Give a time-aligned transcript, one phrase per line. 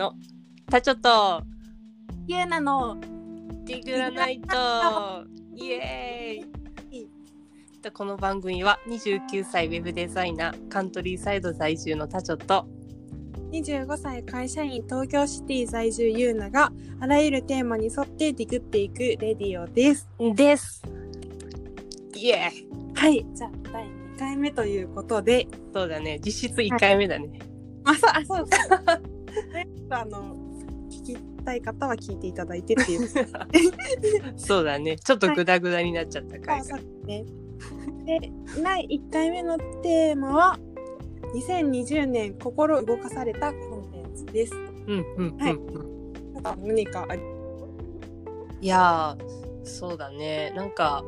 [0.00, 0.14] の。
[0.70, 1.42] たちょっと。
[2.26, 2.98] ゆうなの。
[3.66, 5.26] ディグラナイト。
[5.54, 7.10] イエーイ。
[7.82, 12.66] とこの番組は29歳ウェブデザイナーカントリーサイド在住のたちょと。
[13.52, 20.08] 25歳会社員東京シティ在住ゆうながあらゆるテーマに沿ってディグっていくレディオです。
[20.34, 20.82] です。
[22.14, 22.68] イエーイ。
[22.94, 25.46] はいじゃあ第2回目ということで。
[25.74, 26.18] そうだね。
[26.24, 27.38] 実質1回目だね、
[27.84, 28.46] あそうあそう。
[28.46, 29.19] ね
[29.90, 30.36] あの
[30.90, 33.08] 聞きたい方は聞いていただいてっていう。
[34.36, 34.96] そうだね。
[34.96, 37.24] ちょっとグダグダになっちゃった回が、そうそうね。
[38.06, 40.58] で第1回目のテーマは
[41.34, 44.54] 2020年心動かされたコンテンツです。
[44.54, 47.22] うんうんうん、何かあり
[48.62, 50.52] いやーそうだね。
[50.56, 51.04] なんか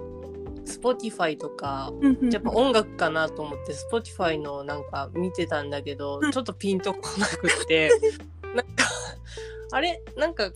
[0.65, 1.93] Spotify とか
[2.30, 6.30] やっぱ音楽かなと思って Spotify のなんか見てたんだけど、うん。
[6.33, 7.91] ちょっとピンとこなくって
[8.55, 8.84] なんか
[9.73, 10.03] あれ？
[10.17, 10.51] なんか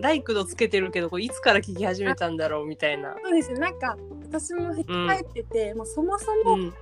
[0.00, 3.16] ライクドつけてるけどこれいつから聞き始めたんだろうみたいな。
[3.22, 3.58] そうですね。
[3.60, 3.96] なんか
[4.30, 6.74] 私も振り返ってて、もうそもそもうん、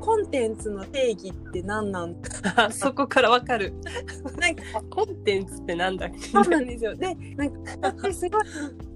[0.00, 2.16] コンテンツの定義って何なん
[2.70, 3.72] そこからわかる。
[4.38, 6.18] なんかコンテンツってなんだっけ？
[6.28, 6.94] そうなんですよ。
[6.94, 8.42] でなんか私すごい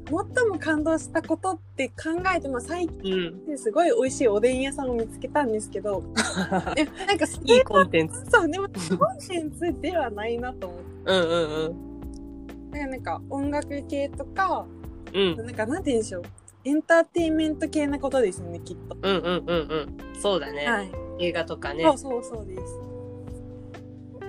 [0.06, 0.14] 最
[0.48, 1.94] も感動したことって考
[2.36, 3.40] えても最うん。
[3.46, 6.02] 近すごい美味しいおでん屋さんを見つけたんですけど
[6.76, 8.24] えなんかそいいれコンテンツ。
[8.30, 8.70] そうでもコ
[9.14, 14.66] ンテンツではないなと思ってうんうんだからなんか音楽系とか
[15.12, 15.22] うん。
[15.38, 16.22] うんなんかなんて言うんでしょう
[16.66, 18.96] エンターテインメント系なことですよねきっと。
[19.02, 19.96] うんうんうんうん。
[20.20, 20.64] そうだね。
[20.66, 21.92] はい、映画とかねそ。
[21.92, 22.62] うそうそうです。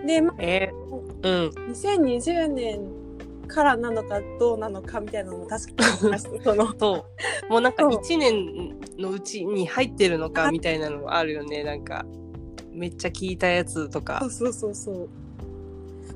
[0.06, 1.72] で、まあ、えー、うん。
[1.72, 2.82] 2020年
[3.46, 6.20] からなのかどうなのかみたいなのも確かに。
[6.42, 7.06] その そ
[7.50, 7.52] う。
[7.52, 11.64] もうなんかそう1年のうちに入ってるのかみたいなのあるよね。
[11.64, 12.06] なんか、
[12.72, 14.32] めっちゃ聞いたやつとかそう。
[14.32, 15.10] そうそうそう。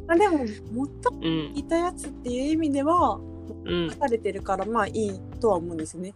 [0.07, 1.53] まあでも、最もうん。
[1.55, 3.19] 聞いたやつっていう意味では、
[3.65, 3.97] うん書。
[3.97, 6.13] かれてるからまあいいとは思うんですね。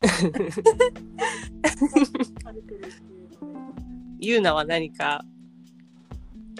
[4.20, 5.24] ゆうなは何か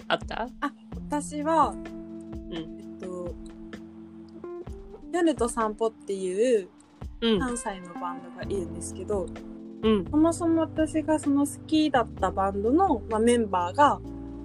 [0.08, 0.48] あった？
[0.94, 1.84] 私は、ん
[2.52, 2.66] えっ
[3.00, 3.34] と、
[5.12, 6.68] 夜と散歩っていう
[7.20, 7.38] うん。
[7.38, 9.26] 関西のバンドがいるんですけど、
[9.82, 10.06] うん。
[10.10, 14.00] そもそも私がその好きだったバンドの、まあ、メンバーが、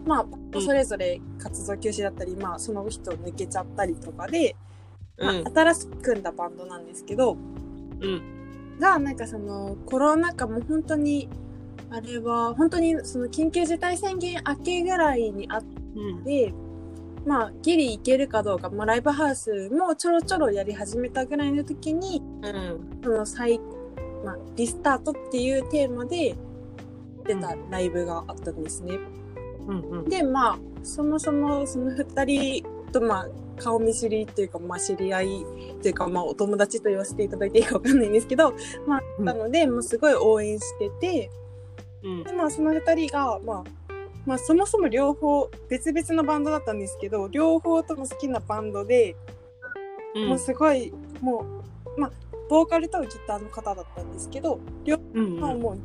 [0.05, 4.55] まあ、うんそれぞれ活動休止だったり、まあ、その人抜けちゃったりとかで、
[5.17, 5.49] うんま。
[5.49, 7.37] あ、新しく組んだバンドなんですけど、
[7.99, 8.77] うん。
[8.79, 11.29] が、なんかその、コロナ禍も本当に、
[11.89, 15.63] あれは、本当にその緊急事態宣言明けぐらいにあっ
[15.95, 16.23] うん。
[17.23, 23.01] て、まあ、ギリ行けるかどうか、まあ、ライブハウスもちょろちょろやり始めたぐらいの時に、うん。
[23.03, 23.59] その再、
[24.23, 26.35] まあ、リスタートっていうテーマで
[27.25, 28.99] 出たライブがあったんですね。
[29.67, 29.79] うん。
[29.79, 30.09] うん。
[30.09, 35.45] で、まあ、そもそもその二人と、まあ、顔見知りというか、まあ、知り合い
[35.81, 38.53] というか、まあ、お友達と言わせていただいていいかわかんないんですけど、
[38.87, 41.31] まあ、うんなので、もうすごい応援してて、
[42.03, 42.23] うん。
[42.23, 43.82] で、まあ、その二人が、まあ、
[44.25, 49.15] まあ、そもそも両方、別々のバンドだったんですけど、両方とも好きなバンドで、
[50.15, 51.45] もうすごい、も
[51.97, 52.11] う、まあ、
[52.49, 55.39] ボーカルとギターの方だったんですけど、両うん。
[55.39, 55.77] 方も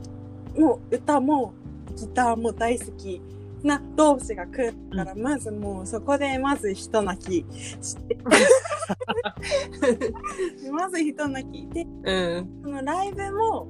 [0.57, 1.53] う、もう歌も
[1.97, 3.21] ギターも大好き
[3.63, 7.45] な同士が来るから、まずもうそこでまず一泣き
[7.83, 8.19] して、
[10.71, 11.67] まず一泣き。
[11.69, 12.61] で、うん。
[12.63, 13.67] そのライブも、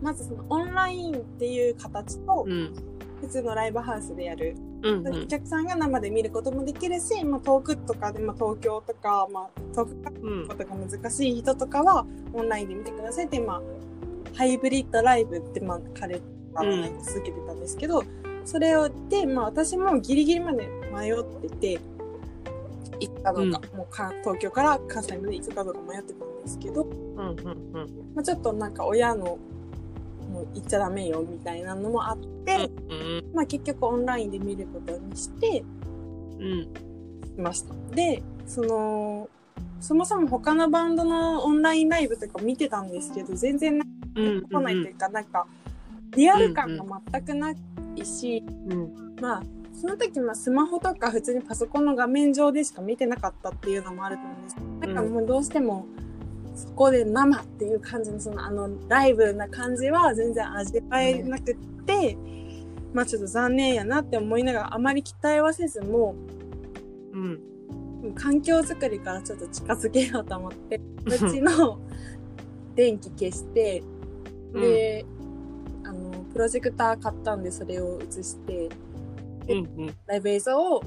[0.00, 2.72] まずそのオンラインっていう形と、うん。
[3.20, 5.22] 普通のライブハウスでやるうん。
[5.24, 10.48] お客さんが生で見ることもできるし、まあ、遠くとかで、まあ、東京とか、まあ、遠くかうん。
[10.48, 13.62] ことが難しい人とかはオンラインで見てくださいって、まあ、
[14.36, 16.20] ハイブリッドライブって、まあ、彼
[16.54, 18.02] がうん続けてたんですけど、
[18.44, 21.80] それをで、まあ、私もギリギリまで迷ってて
[23.00, 27.28] 行くかどうか、もうか東京から関西まで行くかどうか迷ってたんですけど、うん。
[27.28, 27.36] うん。
[28.14, 29.38] まあ、ちょっとなんか親の
[30.30, 33.34] もう行っちゃダメよみたいなのもあって、うん。
[33.34, 35.64] まあ、結局オンラインで見ることにして、
[36.38, 36.44] うん。
[36.44, 37.74] いました。
[37.94, 39.28] で、その、
[39.80, 43.80] そもそも他のバンドのオンラインライブとか見てたんですけど、全然
[44.14, 44.42] うん。
[44.42, 45.46] 来ないというか、なんか、
[46.16, 49.16] リアル感が全くないし、うん。
[49.20, 49.42] まあ、
[49.80, 55.86] その時まあスマホとか普通にパソコンの画面上でしか見てなかったっていうのもあると思うんですけど、なんかもうどうしても、
[56.58, 61.56] そこで生っていう感じのそのあのライブな感じは全然味わえなくっ
[61.86, 62.18] て、
[62.92, 66.16] まあちょっと残念やなって思いながらあまり期待はせずも
[67.12, 67.40] うん。
[68.14, 71.80] 環境づくりからちょっと近づけようと思ってうちの
[72.74, 73.82] 電気消して
[74.52, 75.04] で、
[75.84, 78.68] あのプロジェクター買ったんでそれを映して
[79.48, 79.58] うん。
[79.58, 79.96] うん。
[80.06, 80.82] ライブ映像を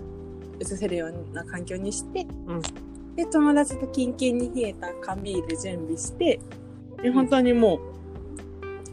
[0.59, 2.61] 移せるような環境にして、うん
[3.15, 6.39] で、友達とキンキンに冷えた缶ビール準備して、
[7.01, 7.79] で、本当にもう、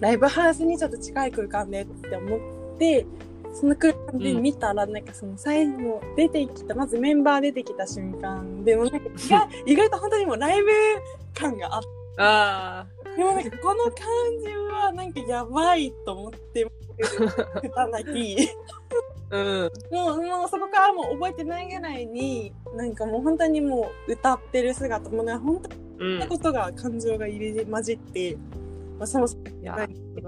[0.01, 2.41] ライブハウスにちょっと近い空間でって思っ
[2.79, 3.07] て、
[3.53, 10.69] その空間で見たら、なんかその最後出てきた、まずメンバー出てきた瞬間でもなんか 意外意外と本当にもうライブ
[11.35, 11.89] 感があって、
[12.19, 12.87] あ
[13.17, 13.95] でもなんかこの感
[14.45, 16.67] じはなんかやばいと思って、
[17.63, 18.49] 歌泣き。
[19.31, 19.71] あ、うん。
[19.93, 26.27] もう、もうそこからもう覚えてないぐらいに、なんかもう本当にもう歌ってる姿もね、本当にうんな。
[26.27, 28.37] ことが感情が入り混じって、
[28.99, 29.43] まあ、そもそも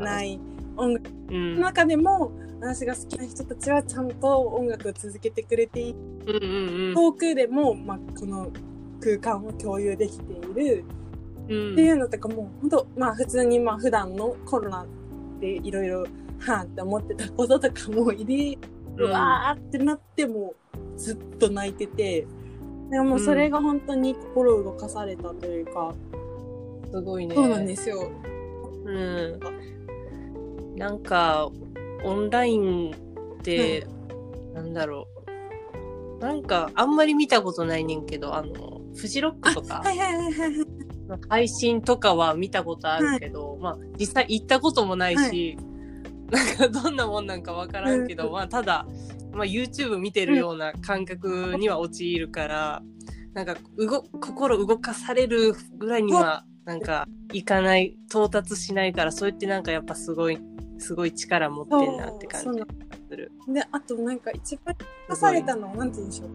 [0.00, 0.40] ない
[0.76, 1.54] 音楽うん。
[1.56, 8.50] の中でも、私が好きな人たちはちゃんと音楽を続けてくれていて、うんうん遠くでも、まあ、この
[9.00, 10.84] 空間を共有できている
[11.48, 11.72] うん。
[11.72, 14.84] っていうのとかも、本当まあ普通にまあ普段のコロナ
[15.40, 16.06] でいろいろ、
[16.40, 18.58] はぁって思ってたこととかも入れ
[18.96, 20.54] うわーってなっても
[20.96, 22.26] ずっと泣いてて、
[22.90, 25.94] でもそれが本当に心を動かされたというか、
[26.90, 27.34] すごいね。
[27.34, 28.10] そうなんですよ。
[28.84, 29.40] うん。
[30.76, 31.50] なんか、
[32.04, 32.94] オンライン
[33.38, 33.86] って、
[34.54, 35.06] なんだろ
[36.18, 36.22] う。
[36.22, 40.66] なんか、あんまり見たことないねんけど、あの、フジロックとかは、いはいはいはい。
[41.28, 45.56] 配信とかは見たことあるけど、まあ、実際行ったこともないし、
[46.30, 48.32] なんかどんなもんなんかわからんけど、うん。
[48.32, 48.86] まあ、ただ、
[49.32, 52.82] まあ、YouTube 見てるような感覚には陥るから、
[53.34, 60.38] なんか、うご、心動かされるぐらいには、なんか、いかない、到達しないから、そうやってなんかやっぱすごい、
[60.78, 62.66] すごい力持ってんなって感じが
[63.08, 63.32] する。
[63.48, 64.74] で、あとなんか一番
[65.08, 66.30] 出されたのは、なんて言うんでしょう。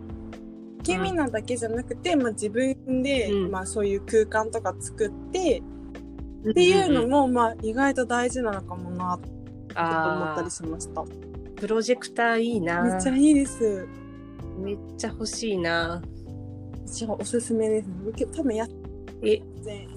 [0.83, 3.51] ケミナだけじゃなくて、まあ自分で、うん。
[3.51, 5.63] まあそういう空間とか作って、
[6.49, 9.19] っていうのも、まあ意外と大事なのかもな、っ
[9.75, 11.01] て思ったありしました。
[11.01, 13.87] ープロジェクターいいなめっちゃいいです。
[14.57, 16.01] めっちゃ欲しいな
[16.85, 17.89] 私はおすすめです
[18.37, 18.67] 多分やっ
[19.21, 19.87] え、て。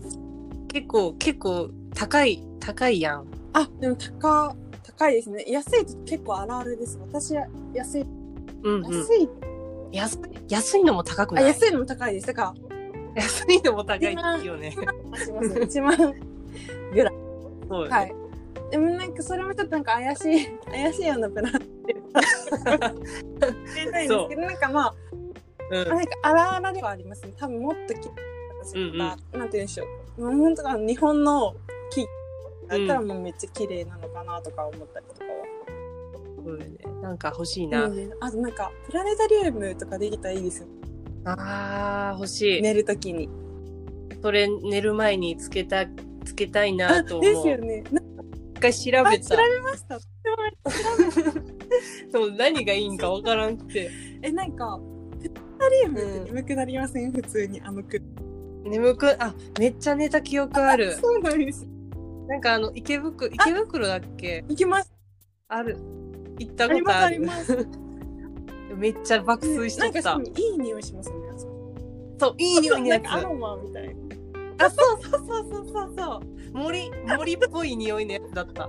[0.69, 3.25] 結構、結構、高い、高いやん。
[3.53, 5.45] あ、でも高、高いですね。
[5.47, 6.99] 安いと結構あるあるです。
[7.01, 8.03] 私は安い、
[8.63, 8.95] うんうん。
[8.95, 9.29] 安い、
[9.93, 11.49] 安い、安いのも高くあ、ない？
[11.49, 12.27] 安いのも高いです。
[12.27, 12.55] だか
[13.15, 14.15] 安いのも高い
[14.45, 14.75] よね。
[14.77, 15.49] ら、します。
[15.49, 15.97] 1万。
[15.97, 17.91] そうよね。
[17.91, 18.15] はい。
[18.71, 21.97] でもなんかそれもちょっとなんか怪しい、 怪しいようなブランドで。
[23.75, 24.95] 出ないんですけど、なんかまあ、
[25.71, 27.33] うんあなんかあらあらではありますね。
[27.37, 28.09] 多分もっとき、
[28.75, 29.85] うんうんなんて言うんでしょ
[30.19, 30.23] う。
[30.23, 31.55] もう本当か日本の
[31.91, 32.07] 木
[32.69, 35.31] だったらもうめっちゃ綺麗なのかなとか思ったりとかは。
[36.45, 36.79] そうよね。
[37.03, 37.85] なんか欲しいな。
[37.85, 40.67] うんあとなんか、プラネタリウムとかできたらいいですよ。
[41.25, 42.63] あー、欲しい。
[42.63, 43.29] 寝るときに。
[44.23, 45.87] それ寝る前につけた、
[46.25, 47.31] つけたいあ、なと思う。
[47.31, 47.85] ですよね。
[48.59, 49.61] 回調あ、べた調べ。
[49.61, 49.99] ました。
[52.13, 53.91] でも何がいいんかわからんくて。
[54.23, 54.79] え、なんか、
[55.21, 58.01] プラネタリウムって眠くなりません、普通に、あの句。
[58.65, 60.95] 眠く、あ、めっちゃ寝た記憶ある。
[60.95, 61.67] そうなんです。
[62.29, 64.45] なんかあの、池袋、池袋だっけ？
[64.49, 64.93] 行きます。
[65.49, 65.77] ある。
[66.39, 67.05] 行ったことある。
[67.07, 67.67] あります。
[68.77, 70.27] めっちゃ爆睡しとったなん。
[70.27, 71.17] いい匂いしますね。
[71.35, 71.39] あ
[72.21, 74.67] そう、いい匂いのやつアロマみたいな。
[74.67, 76.21] あ、そうそうそうそうそうそう。
[76.53, 78.69] 森、森っぽい匂いのやつだった。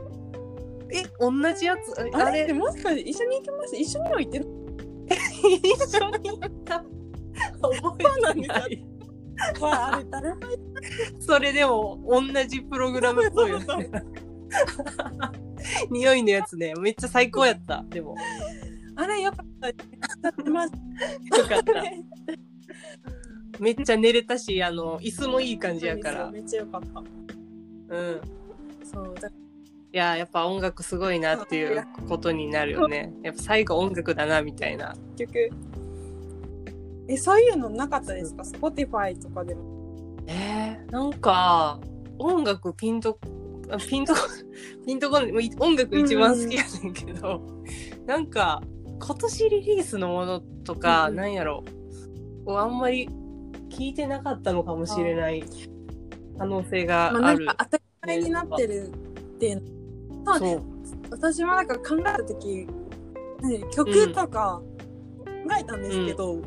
[0.91, 2.01] え、同じやつ？
[2.01, 2.51] えあれ？
[2.53, 3.77] もしかして一緒に行きました？
[3.77, 6.83] 一緒には行って一緒に行った。
[7.61, 7.97] 覚
[8.29, 8.85] えてない。
[9.61, 10.41] わあれ誰も
[11.19, 13.89] それでも、同じプログラムっぽいよね。
[15.89, 17.85] 匂いのやつね、めっちゃ最高やった。
[17.89, 18.15] でも、
[18.95, 19.67] あれよかった。
[19.69, 19.73] よ
[21.47, 21.83] かった。
[23.59, 26.31] めっちゃ寝れたし、あの、椅子もいい感じやから。
[26.31, 27.03] めっちゃよかった。
[27.89, 28.21] うん。
[28.83, 29.15] そう。
[29.19, 29.29] だ
[29.91, 33.11] いや、やっぱ音楽すごいなっていうことになるよね。
[33.23, 34.95] やっぱ最後音楽だな、みたいな。
[35.17, 35.49] 結局。
[37.07, 39.61] え、そういうのなかったですか ?Spotify とかでも。
[40.27, 41.79] えー、なんか、
[42.19, 43.17] 音楽ピンと、
[43.71, 44.19] あピンとこ、
[44.85, 47.41] ピンとこない、もうい音楽一番好きやねんけど、
[48.05, 48.61] なんか、
[49.01, 51.63] 今年リリースのものとか、うんなんやろ、
[52.45, 53.09] あんまり
[53.69, 55.43] 聞いてなかったのかもしれない
[56.39, 57.45] 可能性がまあ、ある。
[57.45, 59.61] なんか当たり前になってるっていう
[60.23, 60.37] の。
[60.37, 60.63] そうね。
[61.11, 62.47] 私もなんか考えたとき、
[63.41, 66.41] ね曲とか考えたんですけど、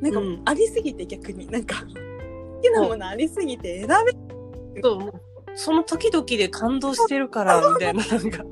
[0.00, 5.12] なんかうんありすぎて逆に、なんか、好きなものありすぎて選べそう
[5.54, 8.44] その時々で感動してるから、みたいな、なんか。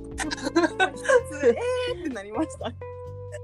[1.31, 2.73] ず、えーってなりました。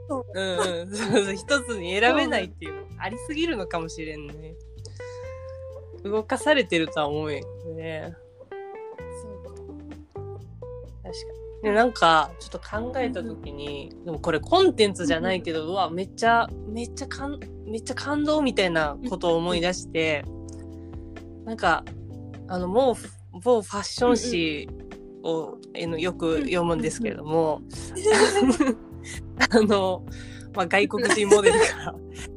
[0.08, 0.96] うんうん。
[0.96, 4.54] そうそう一つに選べないっていうの、ありすぎるのかもしれんね。
[6.04, 7.40] 動かされてるとは思うよ
[7.74, 8.14] ね。
[9.22, 9.50] そうか。
[9.50, 11.10] 確か
[11.62, 11.62] に。
[11.62, 20.24] でなんかちょっと考えた時に、でもこれコンテンツじゃないけど、うわめっちゃめっちゃかんめっちゃ感動みたいなことを思い出して、
[21.46, 21.84] なんか
[22.48, 24.68] あのもう某ファッション誌
[25.22, 27.62] を、えのよく読むんですけれども、
[29.50, 30.04] あの、
[30.54, 31.94] まあ、外国人モデルが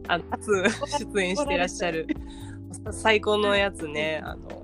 [0.08, 2.08] あの 多数出演してらっしゃる
[2.92, 4.22] 最高のやつね。
[4.24, 4.64] あの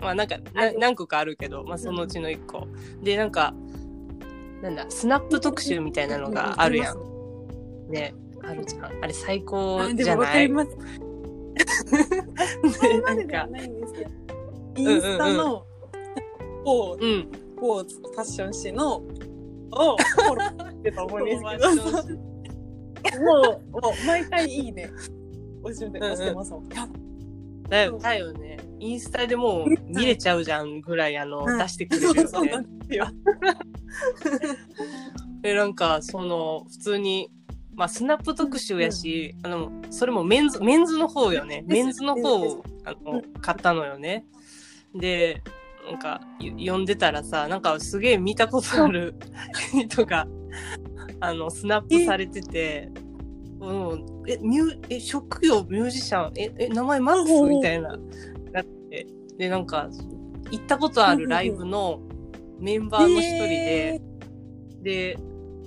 [0.00, 2.66] まあなんかな何個かあるけど、まあ、そのうちの1個。
[3.02, 3.54] でなんか
[4.62, 7.90] なんだスナップ特集みたいなのがあるやん。
[7.90, 8.84] ねあるじゃん。
[9.02, 10.32] あれ最高じゃない？
[10.32, 10.70] かります。
[12.78, 14.10] それまでないんですけど、
[14.76, 15.64] インスタの
[16.64, 17.28] 某うん。
[17.58, 18.96] 某ファッション誌の
[19.72, 21.42] をフォローしてた思うんです
[23.02, 24.90] けど、もうもう毎回いいね。
[25.62, 26.68] 押して押してますもん。
[26.68, 26.86] や
[27.68, 28.58] だよだよね。
[28.78, 31.58] インスタでもう見れちゃうじゃんぐらいあの、はい。
[31.62, 32.78] 出してくれるよそうなねん
[35.40, 37.30] で なんかその普通に
[37.74, 41.62] まあスナップ特集やし、あのそれもメンズメンズの方よね。
[41.66, 44.24] メンズの方をあの買ったのよね。
[44.94, 45.42] で
[45.88, 49.14] なんかよ読んでたらさなんかすげえ見たことある
[49.72, 50.26] 人が
[51.20, 52.90] あのスナップされてて
[53.60, 57.96] うん、えミュえ職業ミュージシャンええ名前マックスみたいな。
[58.52, 59.06] なって。
[59.38, 59.88] でなんか
[60.50, 62.00] 行ったことあるライブの
[62.58, 64.00] メンバーの一人で、
[64.82, 65.18] で、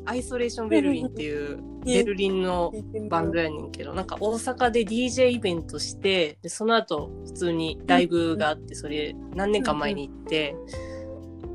[0.05, 2.71] アイソレーションベルリンっていうベルリンの
[3.09, 10.55] バンドやねんけど、なんか大阪で DJ イベントして、で、その後普通にライブがあって、それ何年か前に行って、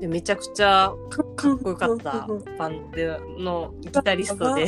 [0.00, 4.66] で、めちゃくちゃかっこよかったバンドのギタリストで、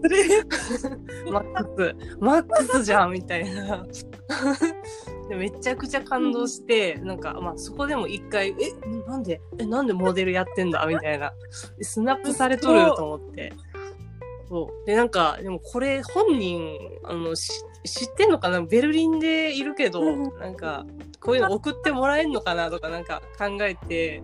[1.30, 3.86] マックス、マックスじゃんみたいな。
[5.28, 8.54] でめちゃくちゃ感動して、なんか、まあ、そこでも一回、え、
[9.06, 11.32] なんで、え、なんでモデルやってんだみたいな。
[11.78, 13.52] えスナップされとるよと思って。
[14.48, 14.86] そう。
[14.86, 17.50] で、なんか、でもこれ本人、あの、し
[17.84, 18.62] 知ってんのかな？
[18.62, 20.86] ベルリンでいるけど、うんなんか、
[21.20, 22.70] こういうの送ってもらえんのかな？
[22.70, 24.22] とかなんか考えて、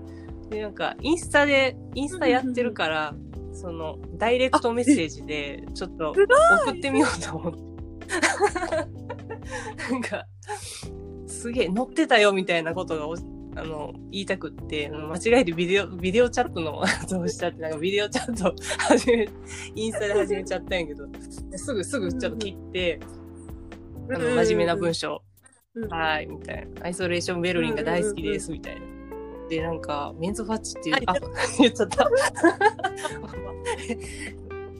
[0.48, 3.14] で、なんか、インスタで、インスタやってるから、
[3.54, 6.22] その、ダイレクトメッセージで、ちょっと送
[6.70, 7.60] ってみようと思って。
[9.90, 10.26] なんか、
[11.26, 13.16] すげえ、乗ってたよみたいなことがお
[13.56, 19.28] あの言いたくって、間違えてビデオ、ビデオチャットのやつをしちゃって、なんかビデオチャット 始め、
[19.76, 23.00] インスタで始めちゃったんやけど、ですぐすぐちょっと切って、
[24.10, 25.22] あの、真面目な文章、
[25.76, 26.86] うんはい、みたいな。
[26.86, 28.93] アイソレーションベルリンが大好きです、みたいな。
[29.54, 31.14] で、なんか、メンズファッチっていう、あ、
[31.58, 32.10] 言っちゃった。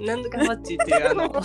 [0.05, 1.33] なんとかファッチっていう、あの、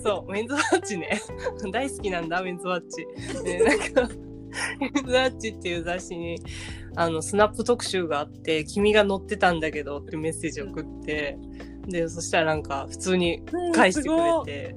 [0.00, 1.20] そう、メンズファッチね。
[1.70, 3.06] 大好きなんだ、メンズファッチ。
[3.44, 4.08] で、なんか、
[4.80, 6.40] メンズファッチっていう雑誌に、
[6.96, 11.36] あの、スナップ特集があって、君が載ってたんだけどってメッセージ送って、
[11.86, 13.42] で、そしたらなんか、普通に
[13.74, 14.74] 返してくれて、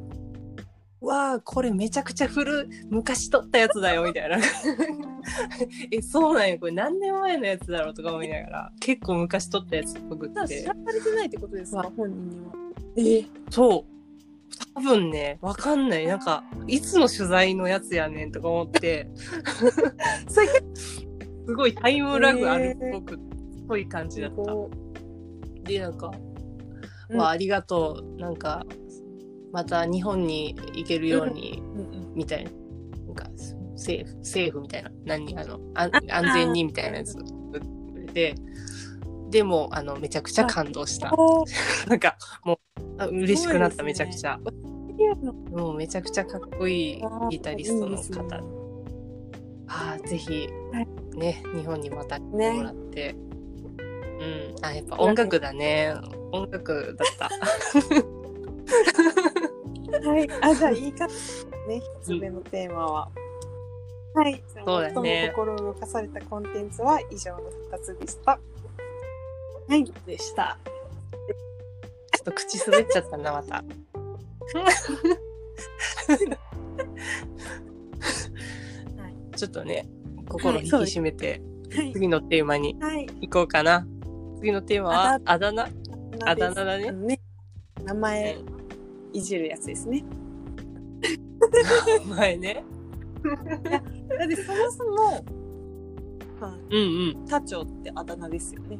[1.03, 4.37] わあ、これめちゃくちゃ古い、昔撮ったやつだよ、みたいな。
[5.91, 10.73] え、そうなんや、これ何年前のやつだろうとか思いながら、結構昔撮ったやつっぽくって知ら。
[10.73, 11.83] されてないってことですか？
[11.95, 12.53] 本人には。
[12.97, 13.93] ええそう。
[14.75, 16.07] 多分ね、わかんない。
[16.07, 19.09] なんか、いつの取材のやつやねんとか思って、
[20.29, 20.47] それ
[21.45, 23.19] すごいタイムラグあるっぽく、っ
[23.67, 24.35] ぽい感じだった。
[24.37, 24.69] こ
[25.63, 26.11] で、なんか、
[27.09, 28.19] うんわあ、ありがとう。
[28.21, 28.65] なんか、
[29.53, 31.61] また日本に行けるように、
[32.15, 32.51] みたいな。
[32.51, 33.29] なんか、
[33.73, 34.91] 政府、政府みたいな。
[35.05, 37.23] 何あの、あ安全にみたいなやつく
[37.95, 38.35] れて、
[39.29, 41.13] でも、あの、めちゃくちゃ感動した。
[41.13, 41.45] お
[41.87, 44.39] なんか、もう、あ嬉しくなった、ねめちゃくちゃ。
[45.51, 48.35] もうめちゃくちゃかっこいいギタリストの方。
[49.67, 53.15] ああ、ぜひはい、ね、日本にまた来てもらって。
[54.19, 54.65] うん。
[54.65, 55.93] あ、やっぱ音楽だね。
[56.31, 57.29] 音楽だった。
[60.03, 60.29] はい。
[60.41, 61.07] あ、じゃあいいか。
[61.07, 61.13] ね、
[61.77, 63.09] 一つ目のテーマは。
[64.15, 64.43] はい。
[64.65, 67.39] そうだね心を動かされたコンテンツは以上の
[67.71, 68.31] 二つでした。
[68.31, 68.39] は
[69.75, 69.83] い。
[70.05, 70.57] でした。
[72.15, 73.63] ちょっと口滑っちゃったな、また。
[79.35, 79.87] ちょっとね、
[80.29, 81.41] 心引き締めて、
[81.75, 81.93] はい。
[81.93, 83.07] 次のテーマにはい。
[83.21, 83.87] 行こうかな。
[84.39, 85.67] 次のテーマは、あだ名
[86.25, 87.19] あだ名だね。
[87.83, 88.37] 名前
[89.13, 90.03] いじるやつですね。
[92.05, 92.63] 前ね。
[93.23, 94.95] だってそもそも、
[96.39, 97.25] はいうんうん。
[97.27, 98.79] タチョってあだ名ですよね。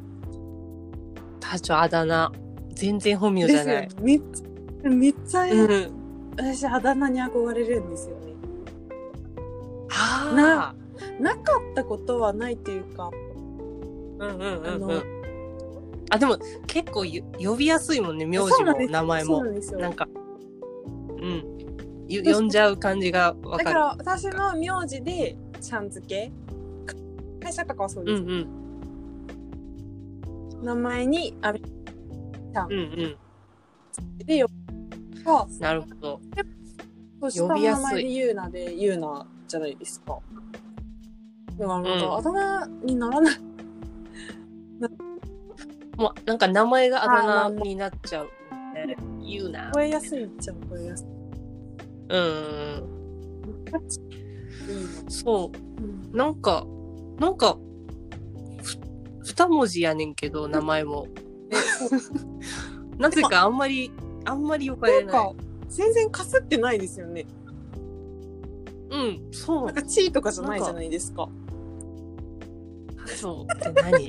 [1.40, 2.30] タチョあだ名。
[2.74, 5.90] 全然本名じゃないめっちゃ、めっちゃ、うん。
[6.36, 8.34] 私あだ名に憧れるんですよね。
[9.90, 10.74] あな
[11.20, 11.40] なか
[11.72, 13.10] ったことはないっていうか、
[14.18, 15.02] うんうんうんうん。
[16.10, 19.44] あ、でも結構ゆ呼びやすいもんね、名字も名前も
[19.78, 19.88] な。
[19.88, 20.08] んか、
[22.22, 23.64] 呼んじゃう感じがわかる。
[23.64, 26.30] だから私の名字でちゃん付け
[27.42, 28.34] 会社とかはそうです、うんう
[30.62, 30.64] ん。
[30.64, 33.16] 名前にあれうんうん。
[34.26, 34.48] でよ
[35.24, 36.20] がなるほど。
[37.20, 40.18] そう下の呼びやすい名前でユーナでユーナじゃないですか
[41.58, 43.36] だからなんか、うんあだ名にならない
[45.96, 48.24] もうなんか名前があだあ名になっちゃう、
[48.74, 48.96] ね。
[49.22, 49.66] 言うな。
[49.66, 51.06] 覚えやすいっちゃ覚えやすい
[52.08, 52.82] うん。
[55.08, 55.58] そう。
[55.82, 56.64] うんなんか、
[57.18, 57.58] なんか、
[58.62, 58.76] ふ
[59.24, 61.08] 二文字やねんけど、名前も。
[62.98, 63.90] なぜかあんまり、
[64.24, 65.12] あんまり呼ばれない。
[65.12, 65.32] か
[65.68, 67.26] 全然かすってないですよね
[68.90, 69.74] うん、そうなん。
[69.74, 71.28] か地位とかじゃないじゃないですか
[73.16, 74.08] そうって何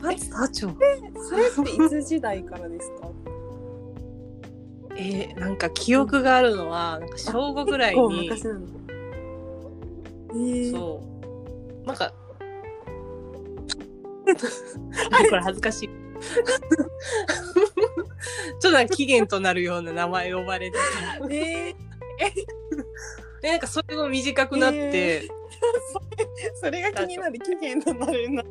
[0.00, 0.68] 松田町
[1.28, 3.10] それっていつ時代からですか？
[4.98, 11.02] えーなんか記憶があるのは、なんか小5ぐらいに、えー、そ
[11.84, 11.86] う。
[11.86, 12.12] なんか、
[15.30, 15.88] これ恥ずかしい。
[18.60, 20.78] ちょっとなんか期限となるような名前呼ばれて
[21.20, 21.26] た。
[21.32, 21.74] えー、
[23.40, 25.28] で、なんかそれも短くなって、え
[26.60, 28.42] それが気になる期限となるな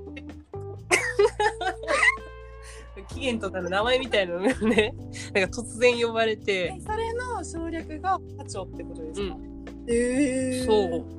[3.04, 4.94] 期限となる名前みたいなのがね、
[5.34, 11.18] なんか突然呼ばれてえ、それの省略が課長ってことですか、うん、えー、そう。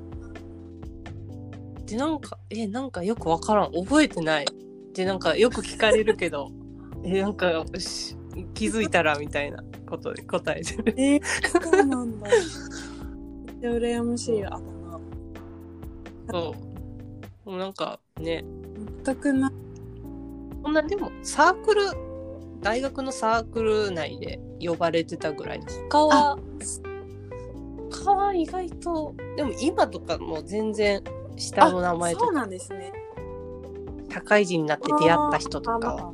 [1.87, 3.73] で、なんか、え、なんかよくわからん。
[3.73, 4.47] 覚えてない。
[4.93, 6.51] で、なんかよく聞かれるけど、
[7.03, 8.17] え、なんか、よし
[8.55, 10.95] 気づいたらみたいなことで答えてる。
[10.97, 16.55] えー、そうなんだ めっちゃ羨ましいあだ名そ
[17.47, 17.51] う。
[17.51, 18.45] もうなんかね、
[19.05, 19.68] 全くない
[20.63, 21.83] そんなでもサークル、
[22.61, 26.39] 大学のサークル内で呼ばれてたぐらいで、他は、
[27.91, 31.03] 他は意外と、でも今とかも全然
[31.37, 32.93] 下の名前とそうか、なんですね
[34.13, 36.13] 社会人になって出会った人とかあは、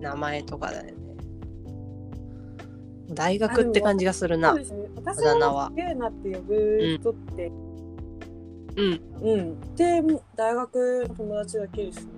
[0.00, 0.94] 名前とかだよね。
[3.10, 4.78] 大学って感じがするなまあそう。
[4.78, 7.52] ですね私はって呼ぶ人って
[8.76, 9.00] うん。
[9.20, 10.02] うん、で
[10.36, 12.13] 大学の友達だけですね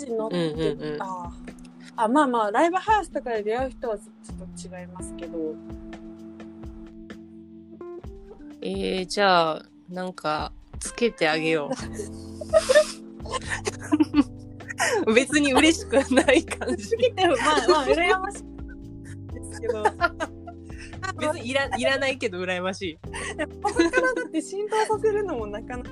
[0.00, 1.32] 社会人になって、うんうんうんあ
[1.96, 5.54] あまあまあライブハウスとかで出会う人はちょっと違いますけど
[8.62, 11.70] えー、じゃあ、なんか、つけてあげよ
[15.06, 15.06] う。
[15.14, 16.90] 別に嬉しくない感じ。
[17.16, 18.44] でもまあまあ羨ましい
[19.32, 19.82] ですけど
[21.18, 22.98] 別にいらいらないけど羨ましい。
[23.62, 25.90] ここからだって浸透させるのもなかなか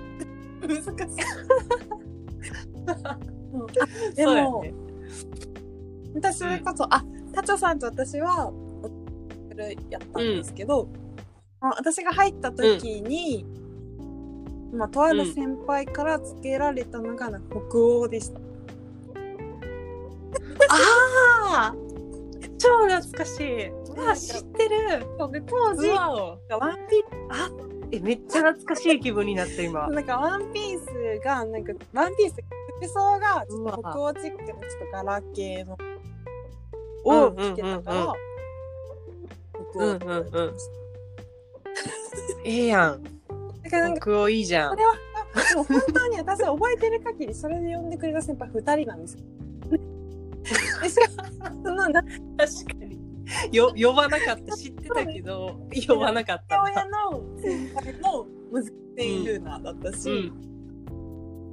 [0.62, 0.88] 難しい。
[3.52, 3.66] うんあ
[4.14, 4.74] でも、ね。
[6.14, 8.52] 私それこそ、あ、タチョさんと私は、
[9.90, 10.88] やったんですけど、
[11.60, 13.44] あ私が入った時に、
[14.72, 18.40] まあ、とある先輩から付けられたのが、北欧でした。
[20.70, 21.74] ああ
[22.58, 23.68] 超懐かしい。
[23.68, 25.00] うわ、知ってる。
[25.32, 27.50] で、当時、ワンピあ
[27.90, 29.88] え、めっちゃ懐かしい気分になった今。
[29.88, 32.36] なんかワンピースが、なんか、ワンピース、
[32.80, 34.60] 服装が、ちょっと北欧チックな、ちょっ
[34.90, 35.98] と柄系の、うん
[37.04, 38.12] を着てたから、
[39.72, 40.78] 北欧って言われてました
[42.44, 43.02] ええやん。
[43.02, 44.70] だからなんか、北欧いいじゃん。
[44.70, 44.94] それは、
[45.50, 49.16] でも本当に私覚えてる限り、それで呼んでくれた先輩二人なんです
[51.64, 52.98] その、な確かに。
[53.52, 54.56] よ、呼ばなかった。
[54.56, 57.10] 知ってたけど、呼ばなかった親な。
[57.10, 58.70] の先輩の難し
[59.22, 60.47] いルーナーだったし、うん。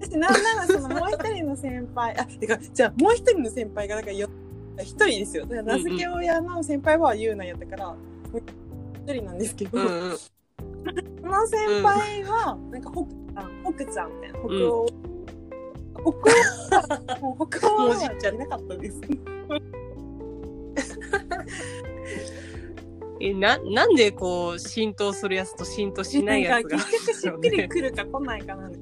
[0.01, 4.29] 私なんならそのもう一人の先輩、あ、てか、じゃあもう一人の先輩が、なんかよ、
[4.79, 5.45] 一人ですよ。
[5.45, 7.95] だから名付け親の先輩はユーナーやったから、も
[8.34, 10.17] う一人なんですけど、うんうん。
[10.17, 10.27] そ
[11.27, 14.88] の先輩は、なんか、北ちゃん、北ちゃんみたいな、北欧。
[15.95, 16.10] 北
[17.17, 19.01] 欧、もう北欧はじっちゃなかったです。
[23.21, 26.86] え、な、なんでこう、浸透するやつと浸透しないやつがんか。
[26.91, 28.79] 結局しっくりくるか来ないかなんで。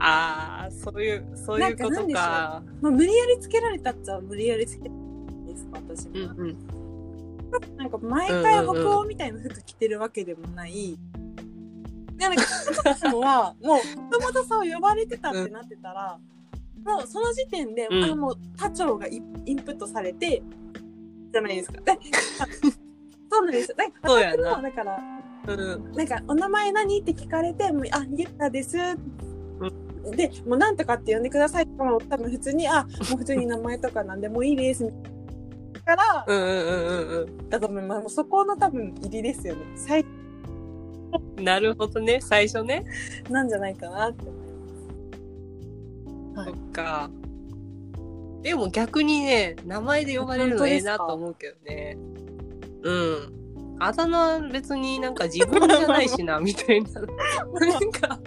[0.00, 2.62] ああ、そういう、そういうことなんか。
[2.80, 6.12] まあ、無理やりつけられたっちゃ無理やりつけたんですか、私も。
[6.14, 7.76] うんうん。
[7.76, 10.98] なんか、毎回北欧みたいな服着てるわけでもない。
[12.16, 12.42] でなんか、
[12.96, 16.18] そもは、もう、もともとそう呼ばれてたってなってたら、
[16.84, 20.42] もうその時点で、うんあ、もう他庁がイインプットされて、
[21.30, 21.80] じゃないですか。
[21.82, 21.98] で
[23.30, 23.76] そうなんですよ。
[23.76, 24.98] だからそうやなだから、
[25.46, 25.92] うん。
[25.92, 27.00] なんか、お名前何？
[27.00, 28.76] って聞かれて、もうあ、ゆったです。
[30.14, 34.90] で、もうなんとかって呼んでくださいとかも多分普通に、あ、もう普通に名前とかなんでもういいです。
[35.84, 38.00] から、うんうんうんうんだと思います。
[38.00, 39.62] もうそこの多分入りですよね。
[39.74, 40.04] 最
[41.36, 41.44] うん。
[41.44, 42.84] なるほどね、最初ね。
[43.28, 44.40] なんじゃないかなって思い
[46.36, 47.10] はいそっか。
[48.42, 51.98] でも逆にね、名前で呼ばれるのええなと思うけどね。
[52.82, 53.40] うん。
[53.80, 56.90] あだ名別になんか自分じゃないしな、 みたいな。
[57.00, 58.20] なんか、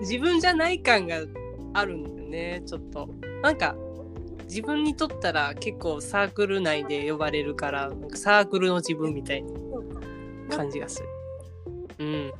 [0.00, 1.22] 自分じゃない感が
[1.74, 3.08] あるんだよね、ちょっと。
[3.42, 3.76] なんか、
[4.44, 9.62] 自分にとったら結構サークル内で呼ばれるから、なんかサークルの自分みたいな。
[10.56, 11.08] 感じがする。
[11.98, 12.32] うん。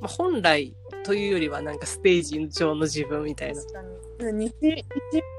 [0.00, 0.74] まあ、本来
[1.04, 3.60] というよりはなんかステージ上の自分みたいな。
[3.60, 3.82] 確か
[4.32, 4.48] に。
[4.48, 4.84] 日、日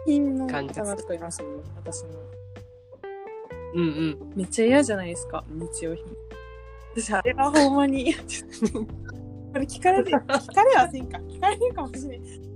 [0.05, 2.09] 品の感じ方とかいますもんね、私の。
[3.73, 4.33] うんうん。
[4.35, 6.05] めっちゃ嫌じゃないですか、日用品。
[6.95, 8.15] 私、あれはほんまに。
[9.51, 11.17] これ聞かれる、 聞かれはせんか。
[11.17, 12.51] 聞かれるかもしれない。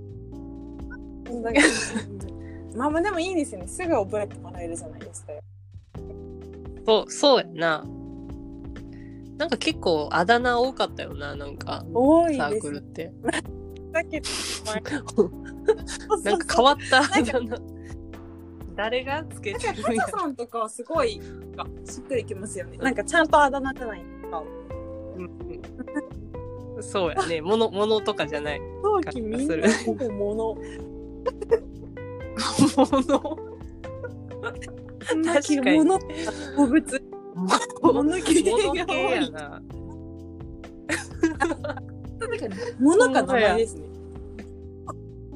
[1.42, 1.66] だけど
[2.76, 3.66] まあまあでもいいですよね。
[3.66, 5.32] すぐ覚えてもらえるじゃないですか。
[6.86, 7.84] そう、そうやな。
[9.38, 11.80] なんか結構あだ名多かったよな、なんか。
[11.80, 12.60] サー多いです。
[12.60, 13.12] クルって。
[13.92, 14.28] だけど、
[16.24, 17.58] なんか変わったあだ名。
[18.76, 20.12] 誰がつけなんてるんやかタ。
[20.12, 21.20] カさんとかはすごい
[21.56, 22.76] あしっくりきますよね。
[22.78, 24.42] なんかちゃんとあだ名じゃないですか。
[25.16, 26.25] うんうん
[26.80, 27.40] そうやね。
[27.40, 28.60] もの、ものとかじゃない。
[28.82, 30.54] 陶器みんなほぼ物。
[30.54, 30.60] も
[33.02, 33.38] の。
[35.24, 37.02] 確かに物動物。
[37.82, 39.30] 物系物が多い。
[39.30, 39.62] な。
[42.78, 43.86] 物か名前ですね。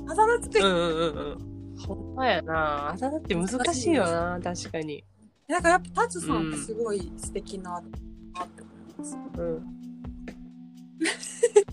[0.09, 1.77] あだ名つくうんうんうんうん。
[1.79, 2.91] ほんまやな。
[2.91, 5.05] あだ名って難しいよな、確かに。
[5.49, 9.19] なんかやっぱタツさんってすごい素敵な、なって思います。
[9.39, 9.80] うん。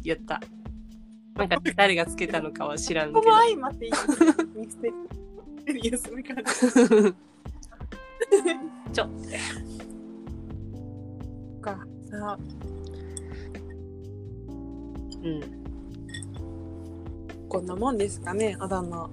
[0.08, 0.42] やった。
[1.36, 3.32] なんか誰がつけたのかは知らんけどここ。
[3.32, 3.92] も相まっていい
[4.56, 4.92] ミステ
[5.74, 6.54] リアスな感じ
[8.94, 9.10] ちょ、
[11.62, 11.86] か。
[12.10, 12.38] さあ、
[15.24, 15.42] うん。
[17.50, 19.10] こんなもんですかね、あだ名。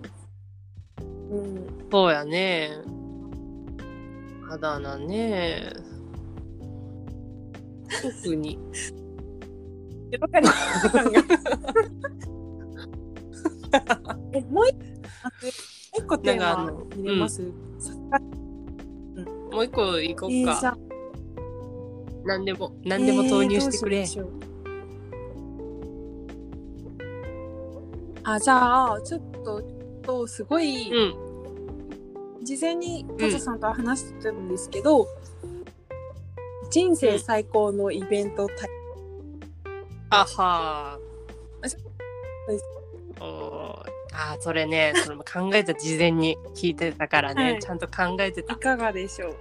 [1.30, 1.66] うん。
[1.90, 2.70] そうやね。
[4.50, 5.72] あだ名ね。
[8.00, 8.58] 特に。
[10.18, 10.48] わかり
[14.32, 17.42] え、もう一個、テーマ入れます、
[17.78, 18.18] さすが
[19.52, 20.34] もう一個行こうか。
[20.34, 20.78] えーじゃあ
[22.26, 23.98] 何でも、何でも投入してくれ。
[23.98, 24.26] えー
[28.26, 29.62] あ、じゃあ、ちょっと、
[30.02, 32.44] とすごい、うん。
[32.44, 35.06] 事前にタツさんと話してたんですけど、
[36.70, 38.68] 人生最高のイベントタイ
[40.20, 40.98] あは。
[41.00, 41.04] ー。
[44.16, 47.58] あー、それね、それも考えた事前に聞いてたからね、はい。
[47.60, 48.54] ちゃんと考えてた。
[48.54, 48.56] い。
[48.56, 49.34] かがでしょう？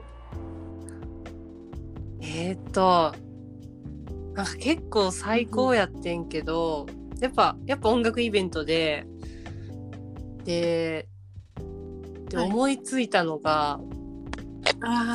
[2.22, 3.14] えー、っと、
[4.34, 6.88] なんか結構最高やってんけど、
[7.20, 9.06] やっぱ、やっぱ音楽イベントで、
[10.44, 11.08] で、
[12.30, 12.50] で、はい。
[12.50, 13.80] 思いついたのが、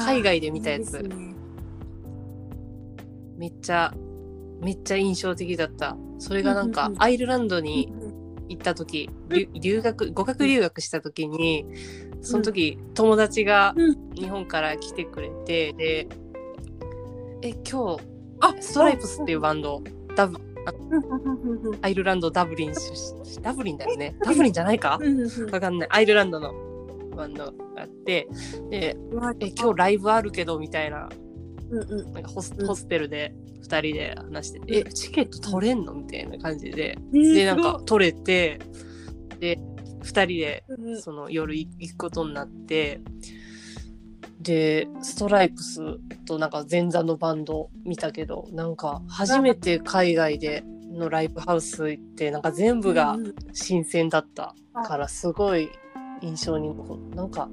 [0.05, 1.03] 海外で見たやつ。
[3.37, 3.93] めっちゃ、
[4.61, 5.97] めっちゃ印象的だった。
[6.19, 7.93] それがなんかアイルランドに
[8.49, 11.67] 行った時、留留学、語学留学した時に、
[12.21, 14.11] その時、友達がうん。
[14.15, 16.09] 日本から来てくれて、で、
[17.43, 18.03] え、今日、
[18.41, 19.83] あストライプスっていうバンド、
[20.17, 20.39] ダブ、
[21.83, 22.81] アイルランド、ダブリン出
[23.37, 24.17] 身、ダブリンだよね？
[24.25, 24.99] ダブリンじゃないか？
[25.53, 25.89] わかんない。
[25.93, 26.53] アイルランドの
[27.15, 28.29] バンドがあって、
[28.71, 28.97] で、え、
[29.57, 31.09] 今日ライブあるけど、みたいな、
[32.13, 32.67] なんかホスうん。
[32.67, 33.35] ホステルで
[33.69, 35.95] 2人で話してて、え、チケット取れんの？
[35.95, 36.97] みたいな感じで。
[37.13, 38.59] えーで、なんか取れて、
[39.39, 39.59] で、
[40.03, 40.65] 2人で
[41.01, 43.01] その夜い行くことになって、
[44.41, 53.17] で、ストライプスとなんか前座のバンド見たけど、なんか初めて海外でのライブハウス行って、なんか全部が
[53.53, 54.55] 新鮮だった
[54.85, 55.69] からすごい
[56.23, 57.17] 印象に残る。
[57.17, 57.49] なんか、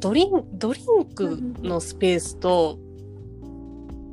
[0.00, 2.78] ドリンドリンクのスペースと、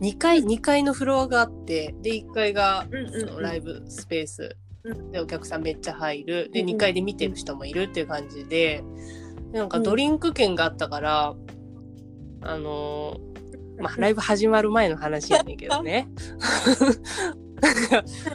[0.03, 2.85] 2階、2階のフロアがあって、で、1階が
[3.19, 6.49] そのライブスペースうでお客さんめっちゃ入る。
[6.51, 8.83] で、うんうん2階で見てる人もいるっていう感じで、
[9.51, 9.83] でなんかうん。
[9.83, 11.35] ドリンク券があったから、
[12.41, 16.07] あのーまあ、ライブ始まる前の話やねんけどね。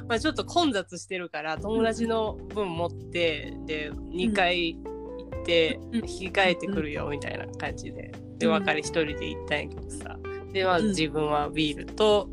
[0.09, 8.11] まあちょっと混雑してるから友達の分持ってで2回行ってうん引き換えてくるよみたいな感じで。
[8.39, 8.53] でうん。
[8.53, 10.19] 別れ一人で行ったんやけどさ
[10.59, 10.89] でで、まあ、うん。
[10.89, 12.29] 自分はビールと、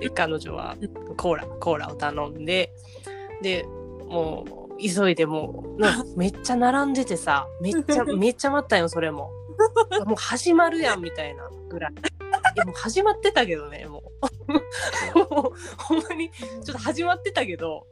[0.00, 0.76] で彼女は
[1.16, 2.72] コーラコーラを頼んで
[3.42, 3.64] で
[4.08, 9.30] もう急いでもうな めっちゃ並んでてさめっちゃ めっちゃ待ったよそれも。
[10.04, 11.92] もう始まるやんみたいなぐらい。
[11.92, 14.02] いやもう始まってたけどねも
[14.48, 15.32] う。
[15.32, 17.86] もうほんまにちょっと始まってたけど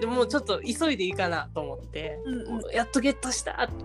[0.00, 2.74] でもうちょっと急いでいいかなと思って、うんうん。
[2.74, 3.84] やっとゲットしたって。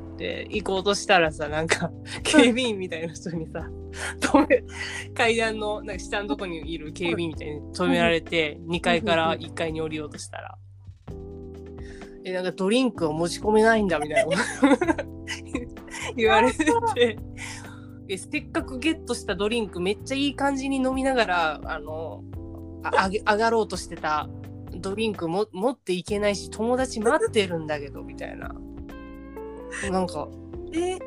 [0.49, 1.91] 行こうとしたらさなんか
[2.23, 3.69] 警備員みたいな人にさ
[4.19, 4.63] 止め
[5.13, 10.57] 階段のなんか下のとこにいる警備員みたいに止められて2階から1階に降りようとしたら
[12.25, 14.37] 「えなんかドリンクを持ち込めないんだ」みたいな。
[16.15, 16.65] 言われて。
[16.95, 17.19] て。
[18.09, 22.23] えせっかくゲットしたドリンクめっちゃいい感じに飲みながらあの
[22.83, 24.27] あ上がろうとしてた
[24.79, 28.53] ドリンクも持っていけないし友達待ってるんだけどみたいな。
[29.91, 30.27] なんか
[30.73, 30.97] え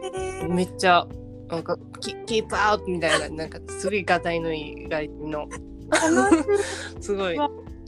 [0.45, 1.07] ー、めっちゃ
[1.49, 5.49] なんかキキープアウトみたいななんかすごいガタイのいい外人の。
[7.01, 7.37] すごい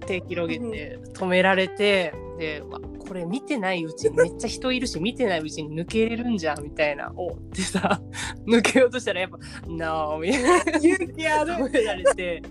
[0.07, 7.13] 手広げて止められてでわこれ見てないうちにめっちゃ人いるし見てないうちに抜けれるんじゃんみたいな。
[7.17, 8.01] おってさ
[8.47, 10.79] 抜けようとしたらやっぱ「No」みたいな。
[10.79, 11.53] 勇気ある。
[11.55, 12.43] 止められて。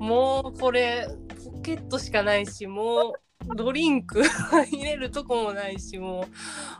[0.00, 1.31] もうこれポ
[1.62, 3.14] ケットしかないしも
[3.48, 4.22] うドリンク
[4.70, 6.26] 入れるとこもないしも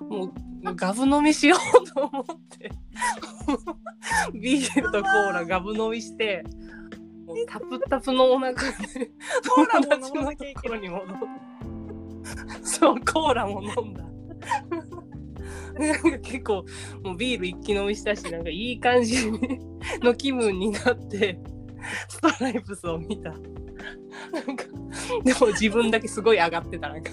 [0.00, 0.32] うもう
[0.74, 2.70] ガブ飲みしようと思って
[4.38, 6.44] ビールとコーラガブ飲みして
[7.26, 8.58] もうタプタプのお腹で
[9.48, 11.14] コーラも友達の飲まなきゃいところに戻って
[12.62, 14.04] そうコーラも飲んだ。
[15.74, 16.64] なんか結構
[17.02, 19.16] もうビール一気飲みしたしなんかいい感じ
[20.02, 21.40] の気分になって
[22.08, 23.34] ストライプスを見た。
[25.24, 27.10] でも自分だけすごい上がってたなんか。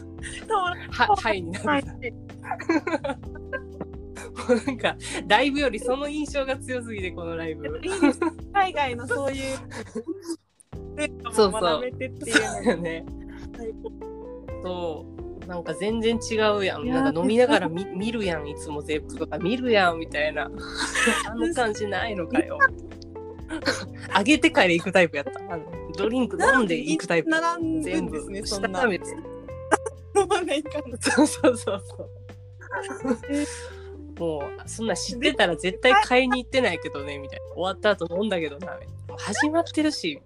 [0.91, 2.13] ははいになって。
[2.41, 3.17] た。
[4.55, 4.95] なんか
[5.27, 7.79] ライブよりその印象が強すぎてこのライブ。
[8.53, 9.57] 海外のそういう
[11.31, 13.05] そうそうね。
[14.63, 15.19] そう。
[15.47, 16.87] なんか全然違うやん。
[16.87, 20.43] なんか飲みながら見見るやんいつもゼップとか見るやんみたいな。
[21.27, 22.59] あの感じないのかよ。
[24.13, 25.53] あげてから行くタイプやった。
[25.53, 27.29] あのドリンク飲んで行くタイプ。
[27.29, 28.83] 並んでんですね、そんな。
[28.83, 28.99] 飲
[30.27, 32.09] まないかんそうそうそうそう。
[34.19, 37.45] もうそんな知ってたら絶対買いに行ってないけどねみたいな。
[37.55, 38.77] 終わった後飲んだけどな
[39.17, 40.21] 始まってるし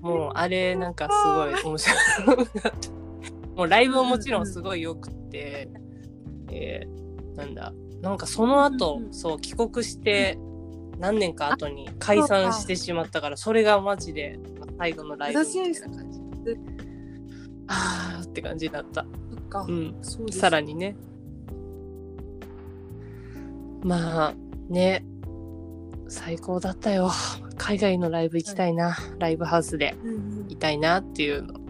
[0.00, 2.90] もうあれなんかすごい面白かった。
[3.56, 5.68] もうライブももちろんすごい良くて、
[6.50, 7.72] えーなんだ。
[8.00, 10.38] なんかその後、そう帰国して
[10.98, 14.38] 何年か後に解散してしまったからそれがマジで
[14.78, 16.20] 最後のライブみたいな感じ。
[17.66, 19.06] あーって感じだった。
[19.66, 19.72] う。
[19.72, 19.96] ん。
[20.30, 20.96] さらにね。
[23.82, 24.34] まあ
[24.68, 25.04] ね。
[26.08, 27.10] 最高だったよ。
[27.56, 29.94] 海外のライブ行きたいな、ライブハウスで
[30.48, 31.60] いたいなっていうの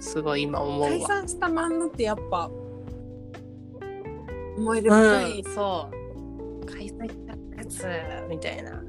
[0.00, 0.88] すごい今思うわ。
[0.88, 2.50] 解散したバンドってやっぱ
[4.56, 6.03] 思い出深い、うん、そう
[7.66, 7.86] つ
[8.28, 8.82] みたいな。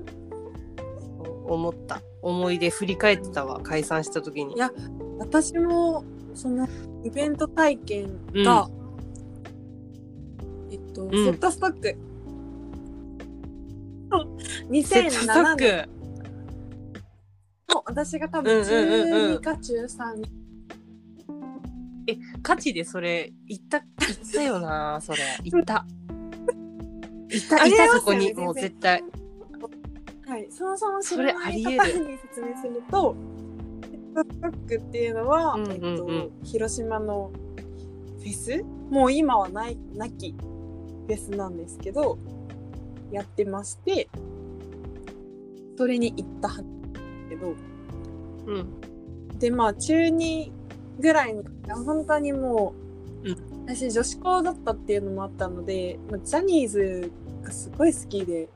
[1.47, 2.01] 思った。
[2.21, 3.59] 思い出振り返ってたわ。
[3.61, 4.55] 解散した時に。
[4.55, 4.71] いや
[5.19, 6.67] 私もその
[7.03, 8.69] イベント体験が、
[10.71, 11.11] えっと、ん。
[11.11, 11.97] セットストック。
[14.11, 14.21] そ
[14.69, 15.89] うセットスト2007ッ年ク
[17.73, 19.35] の私が多分うんうんうんうん。
[19.37, 20.45] 12か中3に
[22.41, 23.85] ガチでそれ行った行っ
[24.31, 25.19] たよなそれ。
[25.43, 25.85] 行った
[27.35, 29.03] 行ったありえますよね行ったそこにもう絶対。
[30.27, 33.15] はい、そもそも知それらない方に説明すると
[34.15, 37.31] セックっていうのは、えっと、広島の
[38.19, 38.63] フェス？
[38.89, 42.17] もう今はないなきフェスなんですけど
[43.11, 44.09] やってまして
[45.77, 46.63] それに行ったはず
[47.29, 47.53] けど。
[48.47, 48.79] うん。
[49.39, 50.51] でまあ中2
[50.99, 51.43] ぐらいの
[51.83, 52.73] 本当にも
[53.23, 53.35] う、う
[53.67, 57.11] 私女子校だったっていうのもあったのでまあジャニーズ
[57.45, 58.49] がすごい好きで。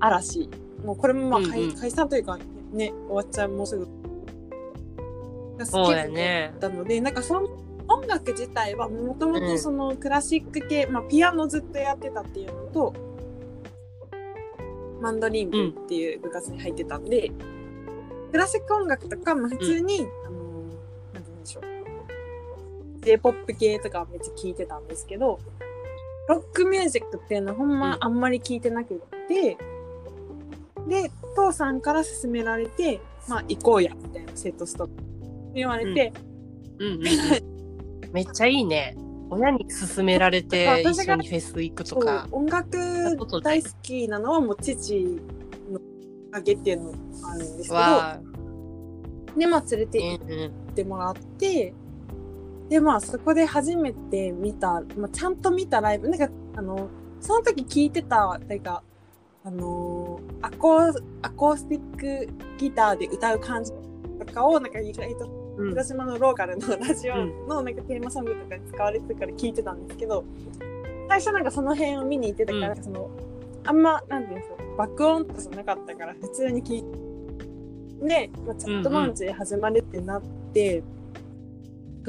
[0.00, 0.48] 嵐。
[0.84, 1.76] もうこれもまあ解,、うんうん。
[1.76, 2.38] 解散というか
[2.72, 3.86] ね終わっちゃうもうすぐ。
[5.58, 7.46] が好きだったのでなんかその
[7.86, 9.46] 音楽自体はもともうん。
[9.46, 12.94] とそのクラシック系、まあ、ピアノずっとやってたっていうのと
[15.00, 17.32] マンドリン部っていう部活に入ってたんで、
[18.30, 20.40] クラシック音楽とか、まあ、普通に、あの
[21.14, 21.64] なんて言うんでしょう。
[23.00, 25.40] J-POP 系とかめっちゃ聞いてたんですけど
[26.28, 29.56] ロックミュージックっていうのはほんまあんまり聞いてなくって、
[30.88, 34.94] で父さんから勧められてまあ行こうやみたいなセットストック
[35.54, 36.12] 言われて、
[36.78, 37.02] うんうんうん。
[38.12, 38.96] めっちゃいいね。
[39.32, 42.26] 親に勧められて 一緒にフェス行くとか。
[42.32, 42.76] 音楽
[43.42, 45.04] 大好きなのはもう父
[45.70, 45.80] の
[46.32, 46.98] あげっていうのが
[47.32, 49.38] あるんですけど。
[49.38, 50.74] で、まあ連れて行っうんうん。
[50.74, 51.74] てもらって、
[52.70, 56.88] で、まあそこで初めて見た、まあちゃんと見たライブ、なんか、あの、
[57.20, 58.82] その時聞いてた、なんか、
[59.42, 62.28] あのーアコー、アコースティック
[62.58, 63.72] ギターで歌う感じ
[64.18, 65.68] とかを、なんか意外とうん。
[65.70, 67.16] 広島のローカルのラジオ
[67.48, 70.24] のなんかテーマソングとかに使われてたから聞いてたんですけど、
[71.08, 73.10] 最初なんかその辺を見に行ってたから、その、
[73.64, 80.22] あんま、なんていうんですか、爆音とかじゃなかったから、普通に聞いて、で、まあ、チャットマンチで始まるってなっ
[80.54, 80.82] て、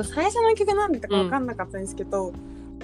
[0.04, 2.32] 最初の曲なんだかわかんなかったんですけど、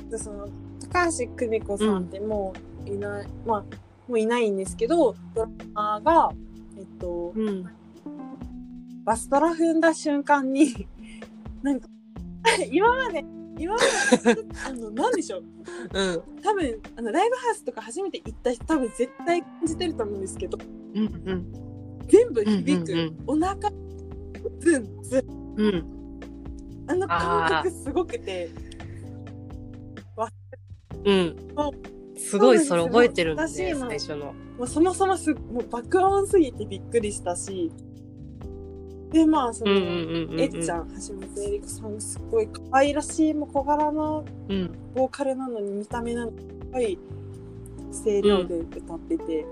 [0.10, 0.48] でその、
[0.90, 2.54] 高橋久美子さんっても
[2.86, 3.62] ういない、まあ、
[4.08, 6.32] もういないんですけど、ドラマーが、
[6.78, 7.66] えっと、うん。
[9.04, 10.88] バストラ踏んだ瞬間に、
[11.64, 11.88] なんか、
[12.72, 13.26] 今まで、
[13.60, 13.80] 今ま
[14.34, 15.44] で、あの、 なんでしょう？
[15.94, 16.22] うん。
[16.42, 20.58] 多分、あの、ライブハウスとか初めて行った人、多分絶対感じてると思うんですけど、
[20.94, 21.54] うんうん。
[22.08, 22.92] 全部響く。
[22.94, 23.72] うんうんお腹、
[24.60, 25.54] ズン、ズン。
[25.58, 25.97] うん。
[26.88, 28.50] あの感覚すごくて、
[31.06, 31.36] うん。
[32.18, 34.34] すごいそれ覚えてるんですね、最初の。
[34.58, 37.72] もうそもそもす、もう爆音すぎてびっくりしたし、
[39.12, 39.92] で、まあ、その、うんうんう
[40.28, 40.42] んうん。
[40.42, 44.72] えっちゃん、橋本恵理子さん、すごい可愛らしい、もう小柄なうん。
[44.96, 47.00] ボーカルなのに見た目なんかすごい
[48.04, 49.46] 声量で歌ってて、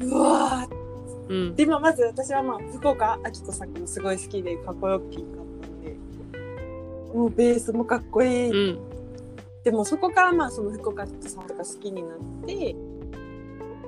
[0.00, 0.88] うわー
[1.28, 1.54] うん。
[1.56, 5.10] で、まあ、まず私はまあ、福岡明子さんもすごい好きで、かっこよく
[7.14, 8.50] もうベースもかっこいい。
[8.50, 8.78] うん。
[9.64, 12.76] でもそこからまあ、その福岡さんとか好きになって、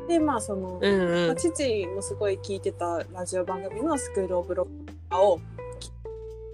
[0.09, 1.26] で、まあ、その、うんうん。
[1.28, 5.40] まあ父もすごい聞いてたラジオ番組のスクールオブロッカーを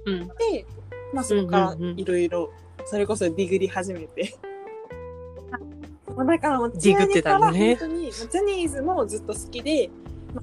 [0.06, 0.28] うん。
[0.28, 0.66] で、
[1.12, 2.50] まあ、そこからいろいろ、
[2.84, 4.34] それこそディグり始めて。
[6.14, 9.90] まあだからもう、ディグってたのねジャニーから本当に、まあジャニーズもずっと好きで、
[10.34, 10.42] ま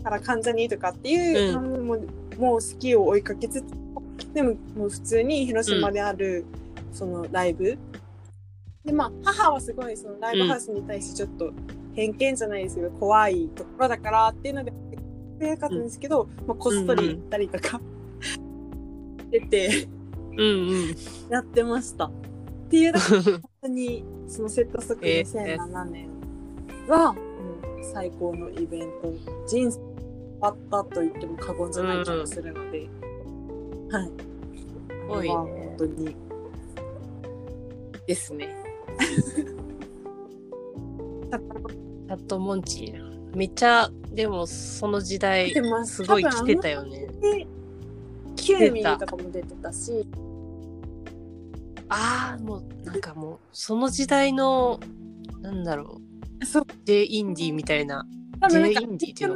[0.00, 3.64] あ、から関ジャニとかっていう、うんもうもう好きを追いかけつつ、
[4.32, 6.44] でももう普通に広島である、
[6.92, 7.78] そのライブ。
[8.84, 11.52] で、まあ、母はすごいそのライブハウスに対してちょっと
[11.94, 14.72] 偏見じゃないですけど、怖いところだからっていうので、
[15.38, 17.80] なかったんですけど、まあ、こっそり行ったりとか、
[19.30, 19.88] 出て、
[20.32, 20.96] うんうん。
[21.30, 22.06] やってました。
[22.06, 22.10] っ
[22.70, 26.08] ていう、本当に、そのセットストックえ2007年
[26.88, 29.12] は、もう最高のイベント、
[29.46, 29.80] 人生
[30.40, 32.88] あったと言っても過言じゃない気がするので、
[33.94, 34.10] はい。
[35.06, 36.16] ごいね本当に。
[38.06, 38.54] ですね。
[41.30, 43.36] チャットモンチー。
[43.36, 45.52] めっちゃ、でもその時代
[45.84, 47.08] すすごい来てたよね。
[48.36, 50.06] キューミーとかも出てたし、
[51.88, 54.78] ああ、もうなんかもう、その時代の、
[55.40, 58.06] なんだろう、J インディーみたいな。
[58.40, 59.34] 多分なんか、ちょっ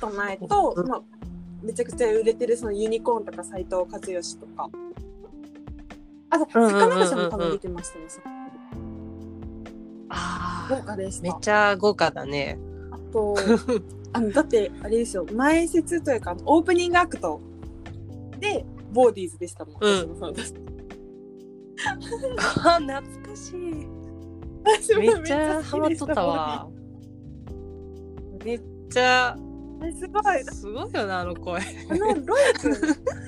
[0.00, 1.02] と前と、うんまあ、
[1.62, 4.70] めちゃくちゃ売れてるそのユニコーンとか斎藤和義とか。
[6.30, 8.04] あと、うんうんうんうん坂中さんも多分出てましたね。
[8.24, 8.38] 豪
[10.10, 11.22] ああ、華でした。
[11.22, 12.58] めっちゃ豪華だね。
[12.90, 13.34] あと、
[14.12, 17.40] あの、だって、あれですよ、前説というか、オープニングアクト
[18.38, 19.76] で、ボーディーズでしたもん。
[19.80, 23.98] うんあー懐かしい。
[24.98, 26.68] めっちゃハマっとったわ。
[28.44, 29.36] めっちゃ。
[29.98, 30.44] すごい。
[30.44, 31.60] すごいよな、あの声。
[31.60, 31.64] あ
[31.94, 32.70] の、ロイ君、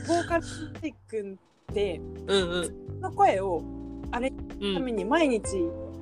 [0.08, 0.44] ボーカル
[0.82, 1.38] ロイ君
[1.70, 2.64] って、うんうん。
[2.64, 3.62] その声を、
[4.10, 5.42] あれうん、ために毎日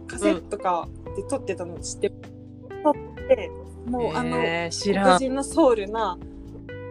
[0.06, 2.94] カセットとかで撮ってたの知って、撮っ
[3.28, 3.50] て、
[3.86, 4.38] もうあの。
[4.38, 6.18] 黒人のソウルな、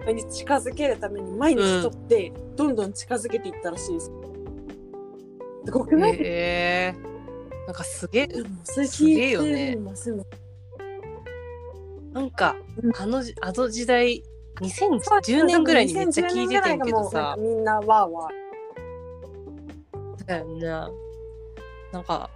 [0.07, 4.11] に近づけるために毎日撮って、どんどん近づけていったらしいです。
[5.65, 6.17] すごくない？
[6.21, 8.29] えー、なんかすげえ、
[8.63, 10.25] それすげえ聞いよすもん
[12.13, 14.23] なんかうん、あのじ、あの時代、
[14.61, 18.29] 2010年ぐらいにめっちゃ聞いてたんやけどさ2010年ぐらいがもうなんか、みんなわーわ
[20.25, 20.91] だよな。
[21.93, 22.29] なんか、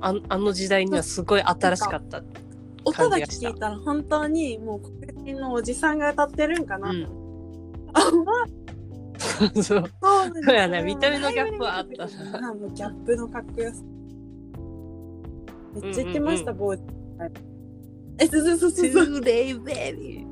[0.00, 2.18] ああの時代にはすごい新しかった。
[2.18, 2.24] ー。
[2.84, 6.90] 音だけ聞いたら本当にもう黒人のおじさんが歌ってるんかな。
[6.90, 7.08] うん
[9.54, 9.62] そう。
[9.62, 9.84] そう
[10.44, 12.54] そうやな見た目のギャップはあったなな。
[12.54, 13.82] もうギャップのかっこよさ。
[15.74, 16.80] めっちゃ言ってました、うんボーイ。
[18.20, 18.90] え、そうそうそうそう。
[18.92, 20.26] トゥーデイベビ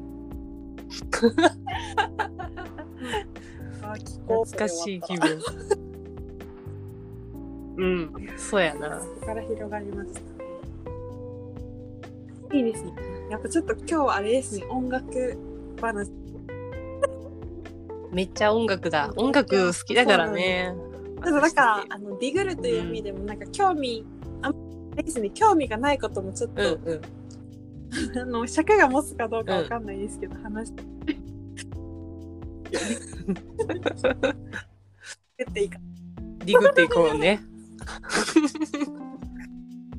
[3.82, 5.40] あ聞こう懐かしい気分。
[7.78, 9.00] うん、そうやな。
[9.00, 10.26] そこから広がりましたね。
[12.52, 12.92] いいですね。
[13.30, 15.38] やっぱちょっと今日はあれですね、音楽
[15.80, 16.10] 話。
[18.12, 19.12] めっちゃ音楽だ。
[19.16, 20.74] 音楽好きだからね。
[21.22, 24.04] ただだから、あの、ディグルという意味でも、なんか興味、
[24.42, 27.00] あんまりですね、興味がないこともちょっと、うんうん。
[28.20, 30.82] あの尺が持つかどうかわかんないですけど、話して
[35.48, 35.78] っていいか
[36.44, 37.40] ディグっていこうね。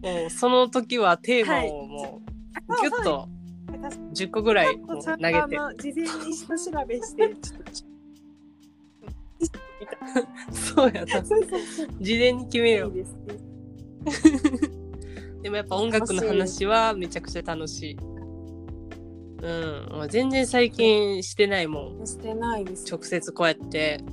[0.02, 2.30] もうその時はテーマをもう
[2.82, 3.28] ギュッと
[4.14, 5.56] 10個ぐらい投げて。
[5.56, 7.36] とあの事前に下調べして
[10.52, 11.22] そうやな。
[11.22, 12.88] 事前に決めよ。
[12.88, 14.79] いいうですね
[15.42, 17.98] でもやっぱ音楽の話はめちゃくちゃ楽しい。
[19.42, 20.08] うん。
[20.10, 22.06] 全然最近してないもん。
[22.06, 24.04] してないです直接こうやって。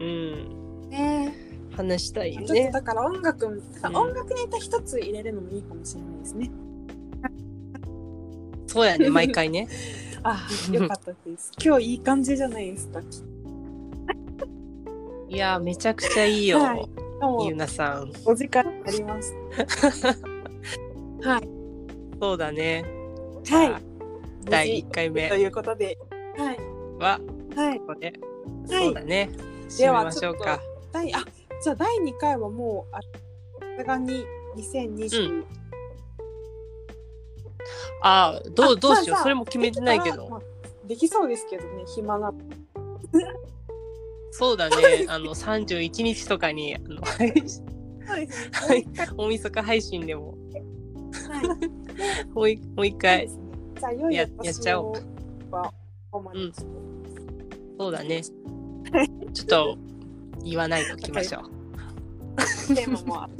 [0.00, 0.88] うん。
[0.88, 1.34] ね
[1.76, 2.70] 話したいよちょっとね。
[2.70, 3.62] だから音楽、ん
[3.94, 6.50] 音楽ネタ一つ入れるのもいいかもしれないですね。
[8.66, 9.68] そうやね、毎回ね。
[10.24, 11.52] あ、よかったです。
[11.62, 13.00] 今日いい感じじゃないですか。
[15.28, 16.58] いや、めちゃくちゃいいよ。
[16.58, 17.03] はいも
[17.44, 18.12] ゆうなさん。
[18.24, 19.34] お時間あります。
[21.22, 21.48] はい。
[22.20, 22.84] そうだね。
[23.48, 23.94] はい。
[24.44, 25.98] 第1回目ということで、
[26.36, 26.58] はい。
[26.98, 27.20] は、
[27.56, 27.80] はい。
[27.80, 27.94] こ
[28.66, 29.30] そうだね。
[29.78, 30.60] ではましょうか。
[30.92, 31.24] 第、あ、
[31.62, 33.08] じゃあ第2回はもう、あさ
[33.78, 34.24] すがに
[34.56, 35.44] 2020、う
[38.02, 39.14] ああ、どう、あどうしよう。
[39.14, 40.42] まあそれも決めてないけど。
[40.86, 42.32] できそうですけどね、暇な。
[44.36, 45.06] そうだね。
[45.08, 47.00] あの、31日とかに、あの。
[47.02, 50.34] はい大晦日配信でも、
[51.30, 52.26] はい。
[52.34, 53.28] もういもう一回
[54.10, 54.94] ややっちゃおう
[55.54, 55.72] は、
[56.10, 56.68] 主にちょっ
[57.78, 58.22] そうだね。
[59.32, 59.78] ちょっと、
[60.42, 61.42] 言わないときましょう。
[62.68, 63.30] とテーマもあっ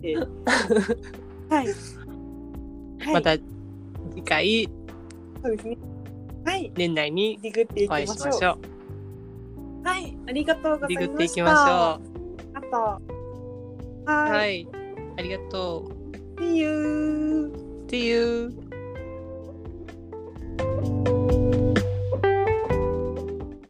[0.00, 0.14] て。
[1.50, 1.66] はい。
[1.66, 3.14] はい。
[3.14, 3.36] また、
[4.10, 4.68] 次回。
[6.44, 6.72] はい。
[6.76, 7.40] 年内に
[7.88, 8.75] お会いましょう。
[9.86, 11.14] はい、ありがとうございました。
[11.14, 12.08] っていきましょう。
[12.54, 12.76] あと。
[14.10, 14.68] はい,、はい。
[15.16, 15.88] ありがと
[16.36, 16.40] う。
[16.40, 17.52] See you.
[17.86, 18.52] See you.